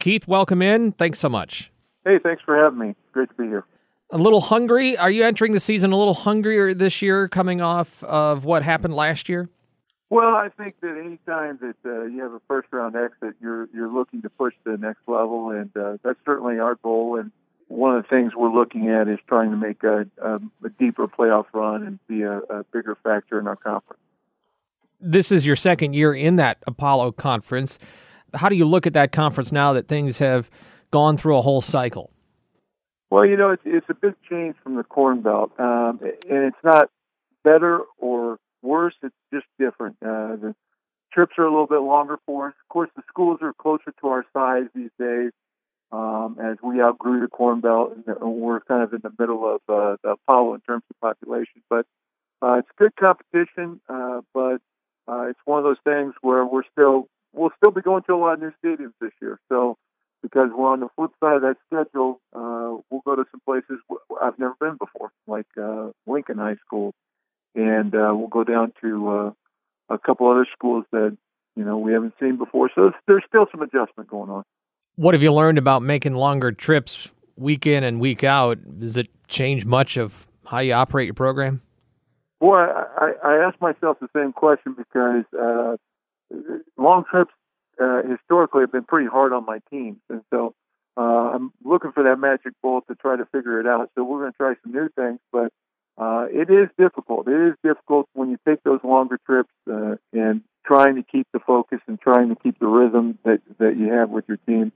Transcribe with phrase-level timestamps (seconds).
[0.00, 0.92] Keith, welcome in.
[0.92, 1.70] Thanks so much.
[2.04, 2.94] Hey, thanks for having me.
[3.12, 3.64] Great to be here.
[4.10, 4.96] A little hungry.
[4.96, 8.96] Are you entering the season a little hungrier this year, coming off of what happened
[8.96, 9.48] last year?
[10.08, 13.68] Well, I think that any time that uh, you have a first round exit, you're
[13.72, 17.16] you're looking to push to the next level, and uh, that's certainly our goal.
[17.20, 17.30] And
[17.68, 21.06] one of the things we're looking at is trying to make a, a, a deeper
[21.06, 24.00] playoff run and be a, a bigger factor in our conference.
[24.98, 27.78] This is your second year in that Apollo conference.
[28.34, 30.50] How do you look at that conference now that things have
[30.90, 32.10] gone through a whole cycle?
[33.10, 36.62] Well, you know, it's it's a big change from the Corn Belt, um, and it's
[36.62, 36.90] not
[37.42, 38.94] better or worse.
[39.02, 39.96] It's just different.
[40.00, 40.54] Uh, the
[41.12, 42.54] trips are a little bit longer for us.
[42.62, 45.32] Of course, the schools are closer to our size these days.
[45.92, 49.60] Um, as we outgrew the Corn Belt, and we're kind of in the middle of
[49.68, 51.62] uh, the Apollo in terms of population.
[51.68, 51.84] But
[52.40, 54.60] uh, it's good competition, uh, but
[55.08, 58.16] uh, it's one of those things where we're still we'll still be going to a
[58.16, 59.38] lot of new stadiums this year.
[59.48, 59.76] So
[60.22, 63.78] because we're on the flip side of that schedule, uh, we'll go to some places
[64.20, 66.94] I've never been before, like uh, Lincoln High School,
[67.54, 69.30] and uh, we'll go down to uh,
[69.88, 71.16] a couple other schools that
[71.56, 72.70] you know we haven't seen before.
[72.74, 74.44] So there's still some adjustment going on.
[74.96, 78.58] What have you learned about making longer trips week in and week out?
[78.78, 81.62] Does it change much of how you operate your program?
[82.40, 85.76] Boy, I, I ask myself the same question because uh,
[86.76, 87.32] long trips
[87.80, 90.54] uh, historically have been pretty hard on my teams, and so
[90.96, 93.90] uh, I'm looking for that magic bullet to try to figure it out.
[93.94, 95.52] So we're going to try some new things, but
[95.96, 97.28] uh, it is difficult.
[97.28, 101.40] It is difficult when you take those longer trips uh, and trying to keep the
[101.40, 104.72] focus and trying to keep the rhythm that that you have with your team.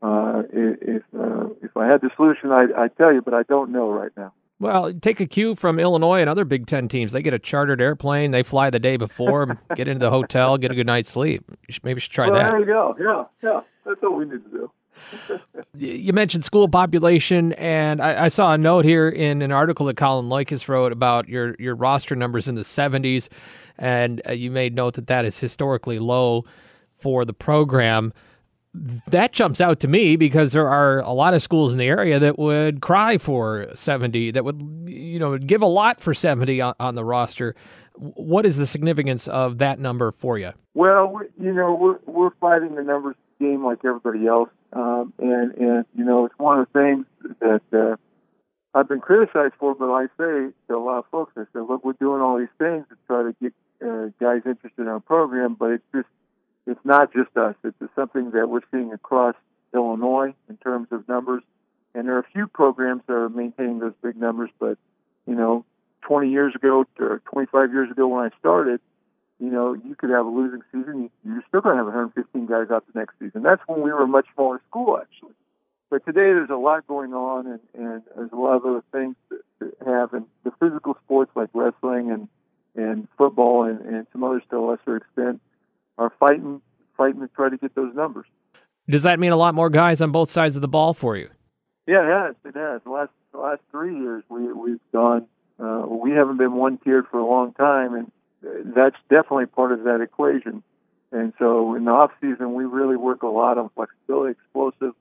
[0.00, 3.72] Uh, if uh, if I had the solution, I'd, I'd tell you, but I don't
[3.72, 4.32] know right now.
[4.60, 7.12] Well, take a cue from Illinois and other Big Ten teams.
[7.12, 8.32] They get a chartered airplane.
[8.32, 11.44] They fly the day before, get into the hotel, get a good night's sleep.
[11.84, 12.50] Maybe you should try well, that.
[12.50, 12.96] There you go.
[12.98, 13.60] Yeah, yeah.
[13.84, 14.70] That's what we need to do.
[15.74, 19.96] you mentioned school population, and I, I, saw a note here in an article that
[19.96, 23.28] Colin Likas wrote about your, your roster numbers in the 70s,
[23.78, 26.44] and uh, you made note that that is historically low
[26.96, 28.12] for the program
[29.06, 32.18] that jumps out to me because there are a lot of schools in the area
[32.18, 36.74] that would cry for 70 that would you know give a lot for 70 on,
[36.80, 37.54] on the roster.
[37.94, 42.74] What is the significance of that number for you well you know we're we're fighting
[42.74, 44.50] the numbers game like everybody else.
[44.72, 47.06] Um, and and you know it's one of the things
[47.40, 47.96] that uh,
[48.74, 51.84] I've been criticized for but I say to a lot of folks I say look
[51.84, 55.56] we're doing all these things to try to get uh, guys interested in our program
[55.58, 56.08] but it's just
[56.66, 57.54] it's not just us.
[57.62, 59.36] It's something that we're seeing across
[59.72, 61.42] Illinois in terms of numbers.
[61.94, 64.78] And there are a few programs that are maintaining those big numbers, but
[65.26, 65.64] you know,
[66.02, 68.80] 20 years ago or 25 years ago when I started,
[69.38, 71.10] you know, you could have a losing season.
[71.24, 73.42] You're still going to have 115 guys out the next season.
[73.42, 75.34] That's when we were a much smaller school, actually.
[75.90, 79.16] But today there's a lot going on, and, and there's a lot of other things
[79.30, 80.14] to have.
[80.14, 82.28] And the physical sports like wrestling and
[82.76, 85.40] and football and, and some others to a lesser extent
[85.98, 86.62] are fighting
[86.98, 88.26] fighting to try to get those numbers.
[88.90, 91.30] Does that mean a lot more guys on both sides of the ball for you?
[91.86, 92.36] Yeah, it has.
[92.44, 92.82] It has.
[92.84, 95.26] The last the last three years, we we've gone.
[95.58, 98.12] Uh, we haven't been one tiered for a long time, and
[98.74, 100.62] that's definitely part of that equation.
[101.10, 104.92] And so, in the off season, we really work a lot on flexibility, explosive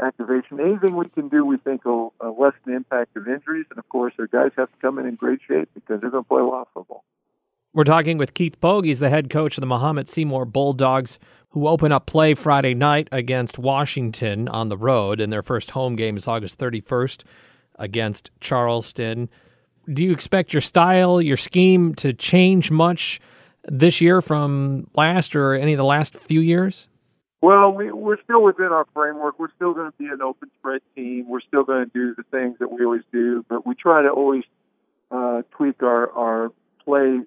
[0.00, 0.60] activation.
[0.60, 3.66] Anything we can do, we think will uh, lessen the impact of injuries.
[3.70, 6.24] And of course, our guys have to come in in great shape because they're going
[6.24, 7.04] to play a lot of football.
[7.74, 8.84] We're talking with Keith Pogue.
[8.84, 11.18] He's the head coach of the Mahomet Seymour Bulldogs,
[11.50, 15.20] who open up play Friday night against Washington on the road.
[15.20, 17.24] And their first home game is August 31st
[17.76, 19.30] against Charleston.
[19.90, 23.20] Do you expect your style, your scheme to change much
[23.64, 26.88] this year from last or any of the last few years?
[27.40, 29.38] Well, we, we're still within our framework.
[29.38, 31.26] We're still going to be an open spread team.
[31.26, 34.10] We're still going to do the things that we always do, but we try to
[34.10, 34.44] always
[35.10, 36.52] uh, tweak our, our
[36.84, 37.20] play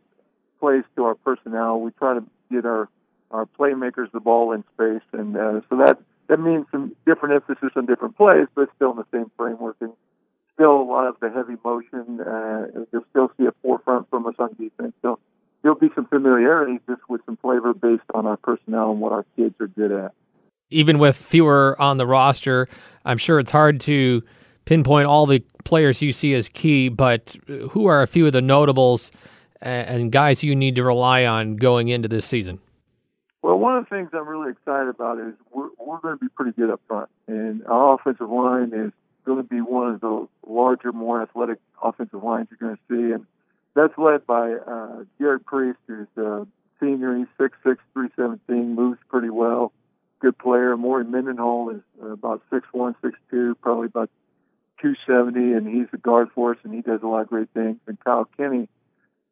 [0.65, 1.79] plays to our personnel.
[1.79, 2.89] We try to get our
[3.29, 7.69] our playmakers the ball in space, and uh, so that that means some different emphasis
[7.75, 9.77] on different plays, but still in the same framework.
[9.79, 9.93] And
[10.55, 12.19] still a lot of the heavy motion.
[12.19, 14.93] Uh, you'll still see a forefront from us on defense.
[15.03, 15.19] So
[15.61, 19.25] there'll be some familiarity just with some flavor based on our personnel and what our
[19.35, 20.13] kids are good at.
[20.71, 22.67] Even with fewer on the roster,
[23.05, 24.23] I'm sure it's hard to
[24.65, 27.37] pinpoint all the players you see as key, but
[27.69, 29.11] who are a few of the notables
[29.65, 32.59] and guys you need to rely on going into this season?
[33.41, 36.29] Well, one of the things I'm really excited about is we're, we're going to be
[36.29, 38.91] pretty good up front, and our offensive line is
[39.25, 43.13] going to be one of the larger, more athletic offensive lines you're going to see,
[43.13, 43.25] and
[43.75, 46.47] that's led by uh, Jared Priest, who's a
[46.79, 47.17] senior.
[47.17, 49.71] He's six six, three seventeen, moves pretty well.
[50.21, 50.75] good player.
[50.77, 54.09] Maury Mendenhall is about six one, six two, probably about
[54.81, 57.77] 270, and he's a guard for us, and he does a lot of great things.
[57.87, 58.67] And Kyle Kenny,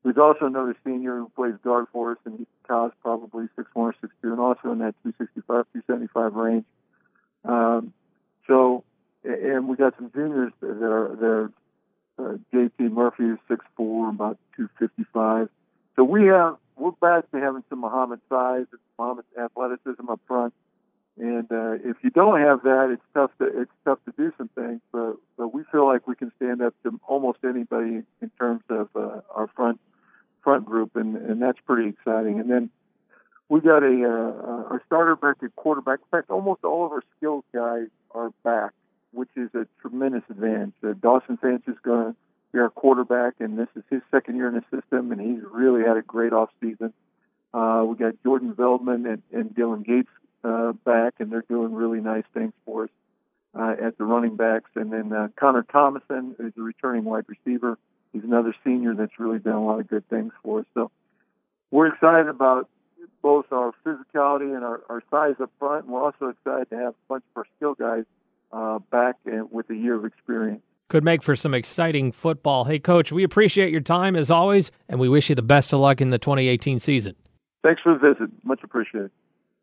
[0.03, 3.95] who's also another senior who plays guard for us, and Kyle's probably six one or
[4.01, 6.65] six two, and also in that 265, 275 range.
[7.45, 7.93] Um,
[8.47, 8.83] so,
[9.23, 11.51] and we got some juniors that are there.
[12.19, 12.37] Uh,
[12.79, 15.49] Murphy is six four, about 255.
[15.95, 20.53] So we have we're back to having some Mahomet size, and Mahomet athleticism up front.
[21.17, 24.49] And uh, if you don't have that, it's tough to it's tough to do some
[24.49, 24.81] things.
[24.91, 28.89] But but we feel like we can stand up to almost anybody in terms of
[28.95, 29.79] uh, our front
[30.43, 32.39] front group, and and that's pretty exciting.
[32.39, 32.69] And then
[33.49, 35.99] we got a uh, our starter back at quarterback.
[35.99, 38.71] In fact, almost all of our skills guys are back,
[39.11, 40.73] which is a tremendous advantage.
[40.83, 42.15] Uh, Dawson Finch is going to
[42.51, 45.83] be our quarterback, and this is his second year in the system, and he's really
[45.83, 46.93] had a great off season.
[47.53, 50.09] Uh, we got Jordan Veldman and, and Dylan Gates
[50.43, 52.89] uh, back, and they're doing really nice things for us
[53.55, 54.69] uh, at the running backs.
[54.75, 57.77] And then uh, Connor Thomason is a returning wide receiver.
[58.13, 60.65] He's another senior that's really done a lot of good things for us.
[60.75, 60.91] So
[61.71, 62.69] we're excited about
[63.21, 66.93] both our physicality and our, our size up front, and we're also excited to have
[66.93, 68.03] a bunch of our skill guys
[68.51, 70.61] uh, back and with a year of experience.
[70.89, 72.65] Could make for some exciting football.
[72.65, 75.79] Hey, Coach, we appreciate your time as always, and we wish you the best of
[75.79, 77.15] luck in the 2018 season.
[77.63, 78.29] Thanks for the visit.
[78.43, 79.09] Much appreciated.